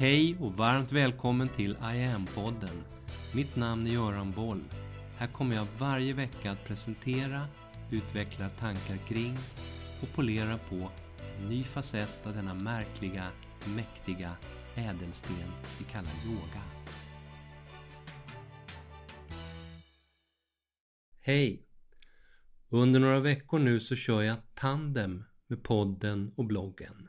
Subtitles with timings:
[0.00, 2.82] Hej och varmt välkommen till I am-podden.
[3.34, 4.64] Mitt namn är Göran Boll.
[5.16, 7.46] Här kommer jag varje vecka att presentera,
[7.90, 9.36] utveckla tankar kring
[10.02, 10.90] och polera på
[11.38, 13.28] en ny facett av denna märkliga,
[13.76, 14.36] mäktiga
[14.74, 16.62] ädelsten vi kallar yoga.
[21.20, 21.66] Hej!
[22.68, 27.08] Under några veckor nu så kör jag tandem med podden och bloggen.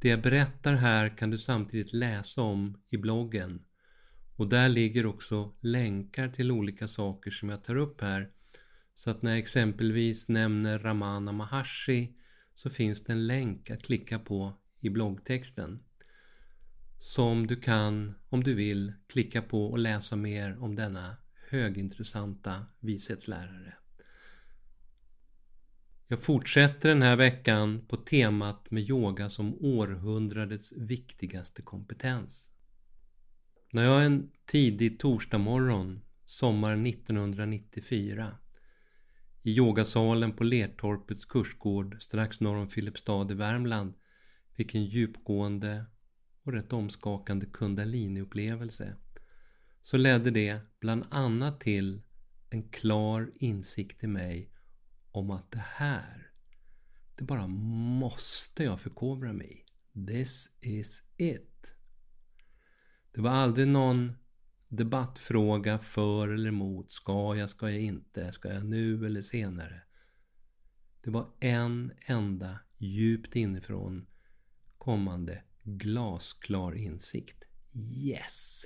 [0.00, 3.62] Det jag berättar här kan du samtidigt läsa om i bloggen
[4.36, 8.30] och där ligger också länkar till olika saker som jag tar upp här.
[8.94, 12.12] Så att när jag exempelvis nämner Ramana Maharshi
[12.54, 15.82] så finns det en länk att klicka på i bloggtexten.
[17.00, 21.16] Som du kan, om du vill, klicka på och läsa mer om denna
[21.50, 23.74] högintressanta vishetslärare.
[26.10, 32.50] Jag fortsätter den här veckan på temat med yoga som århundradets viktigaste kompetens.
[33.72, 38.38] När jag en tidig torsdagmorgon sommaren 1994
[39.42, 43.94] i yogasalen på Lertorpets kursgård strax norr om Filipstad i Värmland
[44.56, 45.84] fick en djupgående
[46.42, 48.96] och rätt omskakande kundaliniupplevelse
[49.82, 52.02] så ledde det bland annat till
[52.50, 54.50] en klar insikt i mig
[55.18, 56.30] om att det här,
[57.18, 60.06] det bara måste jag förkovra mig i.
[60.06, 61.74] This is it.
[63.12, 64.12] Det var aldrig någon
[64.68, 66.90] debattfråga för eller emot.
[66.90, 68.32] Ska jag, ska jag inte?
[68.32, 69.82] Ska jag nu eller senare?
[71.00, 74.06] Det var en enda djupt inifrån
[74.78, 77.44] kommande glasklar insikt.
[77.74, 78.64] Yes!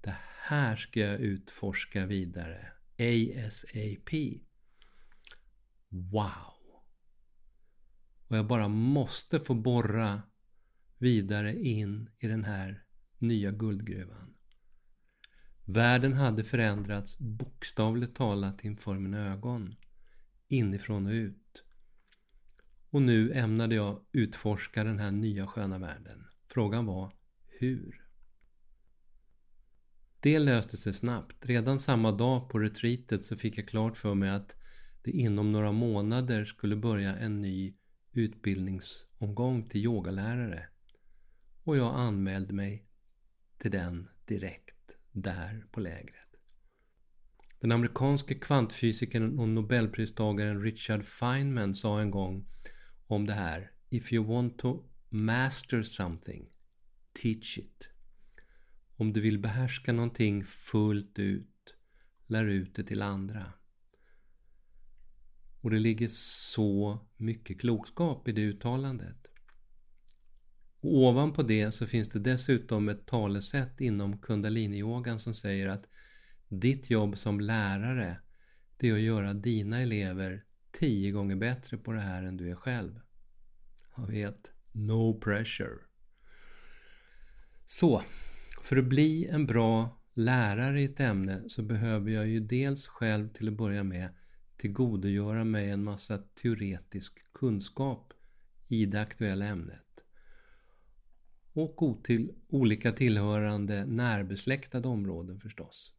[0.00, 2.72] Det här ska jag utforska vidare.
[2.98, 4.10] ASAP.
[5.92, 6.82] Wow!
[8.28, 10.22] Och jag bara måste få borra
[10.98, 12.84] vidare in i den här
[13.18, 14.34] nya guldgruvan.
[15.64, 19.74] Världen hade förändrats bokstavligt talat inför mina ögon.
[20.48, 21.64] Inifrån och ut.
[22.90, 26.24] Och nu ämnade jag utforska den här nya sköna världen.
[26.48, 27.12] Frågan var
[27.46, 28.06] hur?
[30.20, 31.46] Det löste sig snabbt.
[31.46, 34.56] Redan samma dag på retreatet så fick jag klart för mig att
[35.02, 37.74] det inom några månader skulle börja en ny
[38.12, 40.68] utbildningsomgång till yogalärare.
[41.64, 42.86] Och jag anmälde mig
[43.58, 46.32] till den direkt där på lägret.
[47.60, 52.46] Den amerikanske kvantfysikern och nobelpristagaren Richard Feynman sa en gång
[53.06, 56.46] om det här If you want to master something,
[57.22, 57.88] teach it.
[58.96, 61.74] Om du vill behärska någonting fullt ut,
[62.26, 63.52] lär ut det till andra.
[65.62, 69.26] Och det ligger så mycket klokskap i det uttalandet.
[70.80, 75.88] Och ovanpå det så finns det dessutom ett talesätt inom kundaliniyogan som säger att
[76.48, 78.16] ditt jobb som lärare
[78.76, 82.54] det är att göra dina elever tio gånger bättre på det här än du är
[82.54, 83.00] själv.
[83.96, 85.78] Jag vet, no pressure.
[87.66, 88.02] Så,
[88.62, 93.28] för att bli en bra lärare i ett ämne så behöver jag ju dels själv
[93.28, 94.08] till att börja med
[94.62, 98.12] tillgodogöra mig en massa teoretisk kunskap
[98.68, 100.04] i det aktuella ämnet.
[101.52, 105.94] Och till olika tillhörande närbesläktade områden förstås.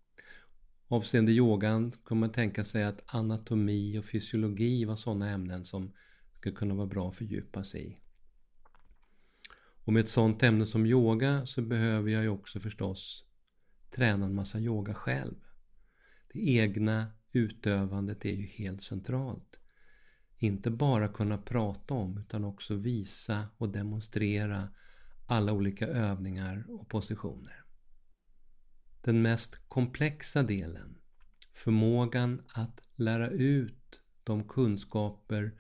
[0.88, 5.94] Avseende yogan kan man tänka sig att anatomi och fysiologi var sådana ämnen som
[6.34, 7.98] skulle kunna vara bra att fördjupa sig i.
[9.86, 13.26] Och med ett sådant ämne som yoga så behöver jag ju också förstås
[13.92, 15.36] träna en massa yoga själv.
[16.34, 19.60] Det egna utövandet är ju helt centralt.
[20.38, 24.70] Inte bara kunna prata om utan också visa och demonstrera
[25.26, 27.64] alla olika övningar och positioner.
[29.02, 30.98] Den mest komplexa delen,
[31.54, 35.52] förmågan att lära ut de kunskaper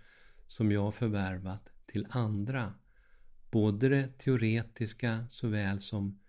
[0.47, 2.73] som jag förvärvat till andra,
[3.51, 6.19] både det teoretiska såväl som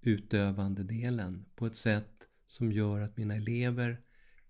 [0.00, 4.00] utövande delen på ett sätt som gör att mina elever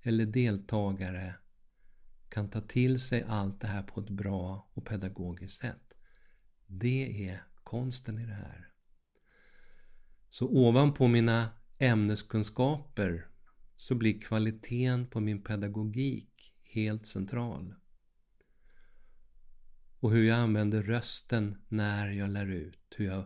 [0.02, 1.34] eller deltagare
[2.28, 5.94] kan ta till sig allt det här på ett bra och pedagogiskt sätt.
[6.66, 8.72] Det är konsten i det här.
[10.28, 13.26] Så ovanpå mina ämneskunskaper
[13.76, 17.74] så blir kvaliteten på min pedagogik helt central.
[20.00, 23.24] Och hur jag använder rösten när jag lär ut, hur jag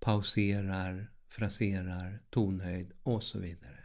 [0.00, 3.81] pauserar, fraserar, tonhöjd och så vidare.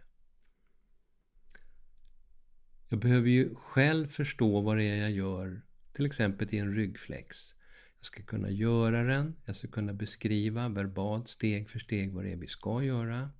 [2.89, 5.61] Jag behöver ju själv förstå vad det är jag gör,
[5.93, 7.55] till exempel i en ryggflex.
[7.97, 9.35] Jag ska kunna göra den.
[9.45, 13.31] Jag ska kunna beskriva verbalt steg för steg vad det är vi ska göra.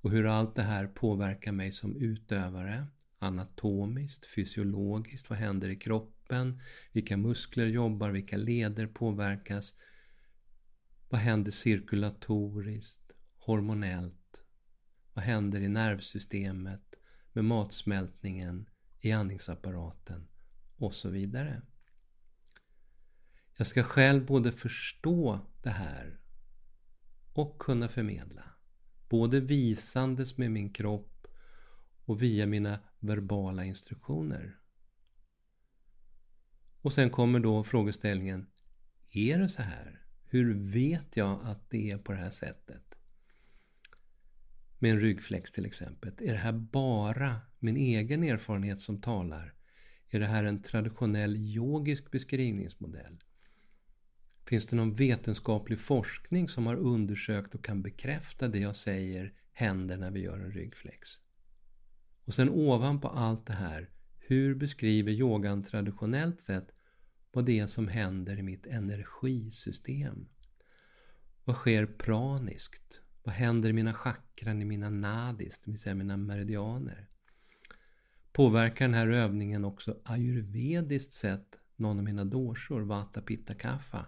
[0.00, 2.86] Och hur allt det här påverkar mig som utövare.
[3.18, 6.60] Anatomiskt, fysiologiskt, vad händer i kroppen?
[6.92, 8.10] Vilka muskler jobbar?
[8.10, 9.74] Vilka leder påverkas?
[11.08, 14.42] Vad händer cirkulatoriskt, hormonellt?
[15.14, 16.98] Vad händer i nervsystemet,
[17.32, 18.68] med matsmältningen,
[19.00, 20.28] i andningsapparaten
[20.76, 21.62] och så vidare.
[23.56, 26.20] Jag ska själv både förstå det här
[27.32, 28.44] och kunna förmedla.
[29.08, 31.26] Både visandes med min kropp
[32.04, 34.58] och via mina verbala instruktioner.
[36.80, 38.46] Och sen kommer då frågeställningen,
[39.10, 40.06] är det så här?
[40.24, 42.91] Hur vet jag att det är på det här sättet?
[44.82, 46.12] Med en ryggflex till exempel.
[46.18, 49.54] Är det här bara min egen erfarenhet som talar?
[50.08, 53.18] Är det här en traditionell yogisk beskrivningsmodell?
[54.48, 59.96] Finns det någon vetenskaplig forskning som har undersökt och kan bekräfta det jag säger händer
[59.96, 61.08] när vi gör en ryggflex?
[62.24, 66.68] Och sen ovanpå allt det här, hur beskriver yogan traditionellt sett
[67.32, 70.28] vad det är som händer i mitt energisystem?
[71.44, 73.01] Vad sker praniskt?
[73.22, 77.08] Vad händer i mina chakran, i mina nadis, det vill säga mina meridianer?
[78.32, 84.06] Påverkar den här övningen också ayurvediskt sett någon av mina doshor, vata, pitta, kapha?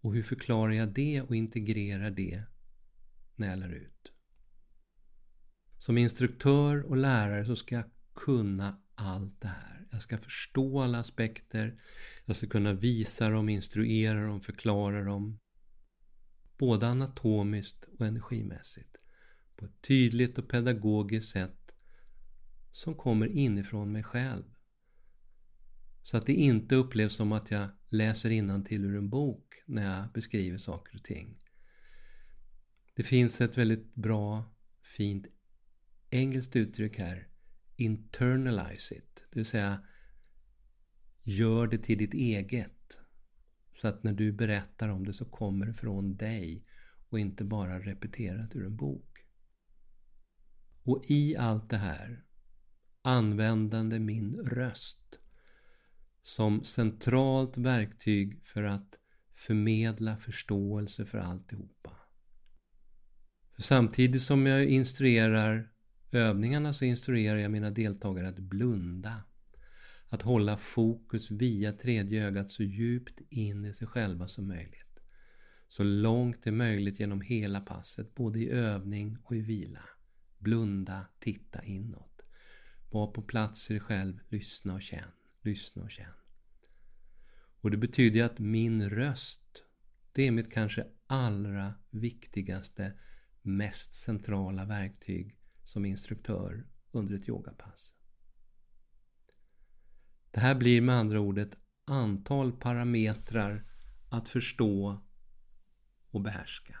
[0.00, 2.42] Och hur förklarar jag det och integrerar det
[3.36, 4.12] när jag lär ut?
[5.78, 9.86] Som instruktör och lärare så ska jag kunna allt det här.
[9.90, 11.80] Jag ska förstå alla aspekter.
[12.24, 15.38] Jag ska kunna visa dem, instruera dem, förklara dem.
[16.60, 18.96] Både anatomiskt och energimässigt.
[19.56, 21.72] På ett tydligt och pedagogiskt sätt
[22.70, 24.44] som kommer inifrån mig själv.
[26.02, 30.12] Så att det inte upplevs som att jag läser till ur en bok när jag
[30.12, 31.38] beskriver saker och ting.
[32.94, 35.26] Det finns ett väldigt bra, fint
[36.10, 37.28] engelskt uttryck här.
[37.76, 39.24] Internalize it.
[39.30, 39.84] Det vill säga,
[41.22, 42.79] gör det till ditt eget.
[43.80, 46.64] Så att när du berättar om det så kommer det från dig
[47.08, 49.18] och inte bara repeterat ur en bok.
[50.82, 52.24] Och i allt det här,
[53.02, 55.18] användande min röst
[56.22, 58.98] som centralt verktyg för att
[59.34, 61.96] förmedla förståelse för alltihopa.
[63.52, 65.72] För samtidigt som jag instruerar
[66.12, 69.22] övningarna så instruerar jag mina deltagare att blunda.
[70.10, 75.00] Att hålla fokus via tredje ögat så djupt in i sig själva som möjligt.
[75.68, 79.84] Så långt det är möjligt genom hela passet, både i övning och i vila.
[80.38, 82.22] Blunda, titta inåt.
[82.90, 85.10] Var på plats i dig själv, lyssna och känn,
[85.42, 86.12] lyssna och känn.
[87.60, 89.64] Och det betyder att min röst,
[90.12, 92.92] det är mitt kanske allra viktigaste,
[93.42, 97.94] mest centrala verktyg som instruktör under ett yogapass.
[100.30, 103.64] Det här blir med andra ord ett antal parametrar
[104.08, 105.00] att förstå
[106.10, 106.76] och behärska.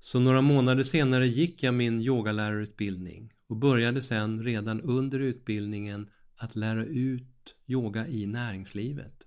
[0.00, 6.56] Så några månader senare gick jag min yogalärarutbildning och började sen redan under utbildningen att
[6.56, 9.22] lära ut yoga i näringslivet.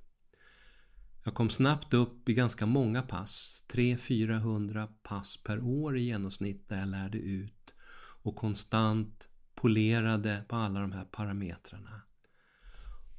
[1.24, 6.80] Jag kom snabbt upp i ganska många pass, 300-400 pass per år i genomsnitt där
[6.80, 7.74] jag lärde ut
[8.24, 12.02] och konstant polerade på alla de här parametrarna.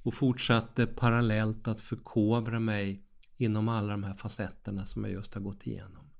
[0.02, 3.04] Och fortsatte parallellt att förkovra mig
[3.36, 6.10] inom alla de här facetterna som jag just har gått igenom.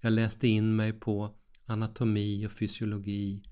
[0.00, 1.34] Jag läste in mig på
[1.66, 3.42] anatomi och fysiologi.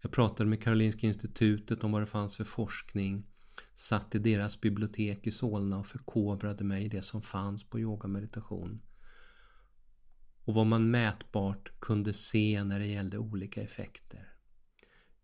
[0.00, 3.26] Jag pratade med Karolinska institutet om vad det fanns för forskning.
[3.74, 8.04] Satt i deras bibliotek i Solna och förkovrade mig i det som fanns på yoga
[8.04, 8.82] och meditation.
[10.44, 14.32] Och vad man mätbart kunde se när det gällde olika effekter.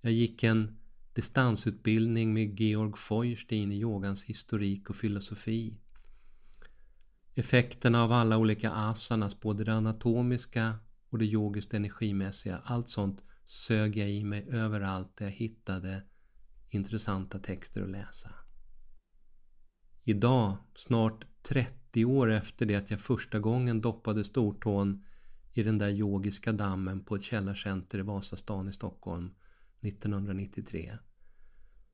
[0.01, 0.79] Jag gick en
[1.15, 5.77] distansutbildning med Georg Feuerstein i yogans historik och filosofi.
[7.35, 10.79] Effekterna av alla olika asanas, både det anatomiska
[11.11, 16.03] och det yogiskt energimässiga, allt sånt sög jag i mig överallt där jag hittade
[16.71, 18.35] intressanta texter att läsa.
[20.05, 25.05] Idag, snart 30 år efter det att jag första gången doppade stortån
[25.53, 29.31] i den där yogiska dammen på ett källarcenter i Vasastan i Stockholm
[29.87, 30.99] 1993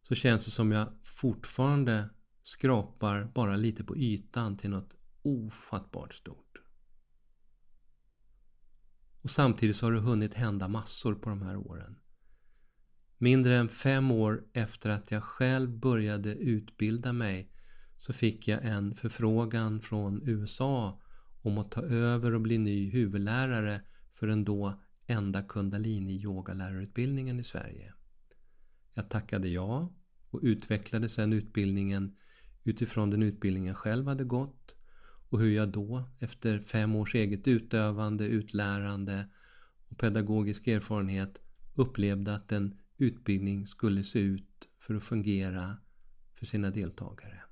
[0.02, 2.08] så känns det som jag fortfarande
[2.42, 6.62] skrapar bara lite på ytan till något ofattbart stort.
[9.22, 11.98] Och samtidigt så har det hunnit hända massor på de här åren.
[13.18, 17.52] Mindre än fem år efter att jag själv började utbilda mig
[17.96, 21.00] så fick jag en förfrågan från USA
[21.42, 23.80] om att ta över och bli ny huvudlärare
[24.12, 27.92] för den då enda kundalini yogalärarutbildningen i Sverige.
[28.94, 29.92] Jag tackade ja
[30.30, 32.16] och utvecklade sedan utbildningen
[32.64, 34.74] utifrån den utbildning jag själv hade gått
[35.28, 39.28] och hur jag då, efter fem års eget utövande, utlärande
[39.88, 41.38] och pedagogisk erfarenhet
[41.74, 45.76] upplevde att en utbildning skulle se ut för att fungera
[46.34, 47.42] för sina deltagare.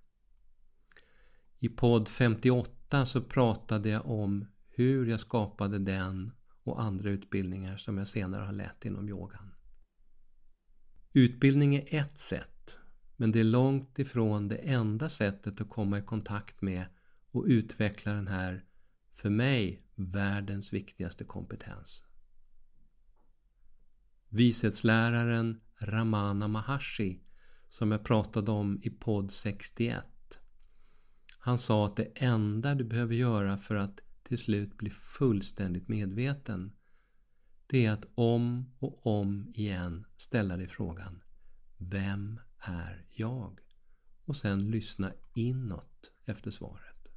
[1.58, 6.32] I podd 58 så pratade jag om hur jag skapade den
[6.68, 9.54] och andra utbildningar som jag senare har lett inom yogan.
[11.12, 12.78] Utbildning är ett sätt,
[13.16, 16.84] men det är långt ifrån det enda sättet att komma i kontakt med
[17.30, 18.64] och utveckla den här,
[19.14, 22.04] för mig, världens viktigaste kompetens.
[24.28, 27.20] Vishetsläraren Ramana Maharshi
[27.68, 30.04] som jag pratade om i podd 61.
[31.38, 36.72] Han sa att det enda du behöver göra för att till slut blir fullständigt medveten
[37.66, 41.22] det är att om och om igen ställa dig frågan
[41.76, 43.60] Vem är jag?
[44.24, 47.08] Och sen lyssna inåt efter svaret.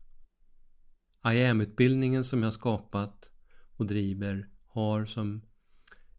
[1.25, 3.29] I am-utbildningen som jag skapat
[3.75, 5.41] och driver har som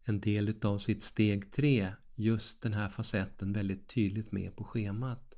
[0.03, 5.35] en del utav sitt steg 3 just den här facetten väldigt tydligt med på schemat.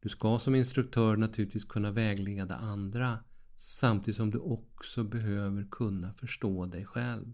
[0.00, 3.18] Du ska som instruktör naturligtvis kunna vägleda andra
[3.62, 7.32] samtidigt som du också behöver kunna förstå dig själv.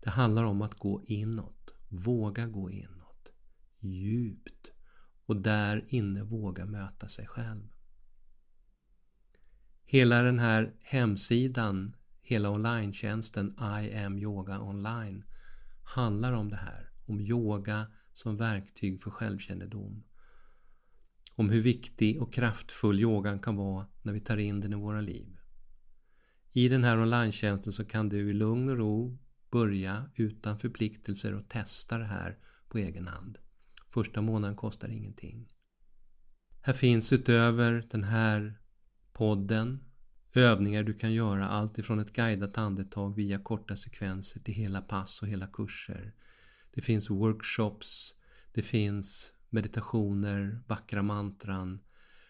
[0.00, 3.32] Det handlar om att gå inåt, våga gå inåt,
[3.80, 4.72] djupt
[5.26, 7.68] och där inne våga möta sig själv.
[9.84, 12.92] Hela den här hemsidan, hela online
[13.82, 15.24] I am yoga online
[15.84, 16.90] handlar om det här.
[17.06, 20.04] Om yoga som verktyg för självkännedom.
[21.40, 25.00] Om hur viktig och kraftfull yogan kan vara när vi tar in den i våra
[25.00, 25.38] liv.
[26.52, 27.32] I den här online
[27.72, 29.18] så kan du i lugn och ro
[29.50, 33.38] börja utan förpliktelser och testa det här på egen hand.
[33.90, 35.48] Första månaden kostar ingenting.
[36.62, 38.60] Här finns utöver den här
[39.12, 39.84] podden
[40.34, 45.22] övningar du kan göra allt ifrån ett guidat andetag via korta sekvenser till hela pass
[45.22, 46.14] och hela kurser.
[46.70, 48.14] Det finns workshops,
[48.52, 51.80] det finns meditationer, vackra mantran,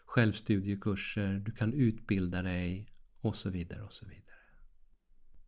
[0.04, 2.88] självstudiekurser, du kan utbilda dig
[3.20, 4.20] och så vidare och så vidare.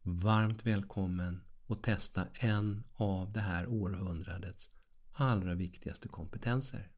[0.02, 4.71] Varmt välkommen att testa en av det här århundradets
[5.12, 6.91] allra viktigaste kompetenser.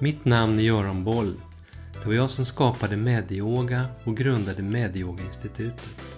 [0.00, 1.40] Mitt namn är Göran Boll
[2.02, 6.17] det var jag som skapade Medyoga och grundade Medyoga-institutet.